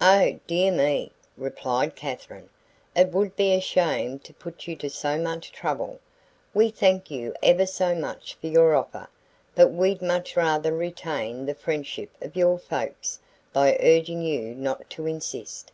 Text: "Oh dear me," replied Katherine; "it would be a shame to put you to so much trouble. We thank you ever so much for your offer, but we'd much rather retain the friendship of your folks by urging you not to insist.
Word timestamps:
"Oh 0.00 0.40
dear 0.46 0.72
me," 0.72 1.12
replied 1.36 1.96
Katherine; 1.96 2.48
"it 2.94 3.10
would 3.10 3.36
be 3.36 3.52
a 3.52 3.60
shame 3.60 4.18
to 4.20 4.32
put 4.32 4.66
you 4.66 4.74
to 4.76 4.88
so 4.88 5.18
much 5.18 5.52
trouble. 5.52 6.00
We 6.54 6.70
thank 6.70 7.10
you 7.10 7.34
ever 7.42 7.66
so 7.66 7.94
much 7.94 8.38
for 8.40 8.46
your 8.46 8.74
offer, 8.74 9.06
but 9.54 9.72
we'd 9.72 10.00
much 10.00 10.34
rather 10.34 10.72
retain 10.72 11.44
the 11.44 11.54
friendship 11.54 12.08
of 12.22 12.36
your 12.36 12.58
folks 12.58 13.18
by 13.52 13.76
urging 13.82 14.22
you 14.22 14.54
not 14.54 14.88
to 14.88 15.06
insist. 15.06 15.70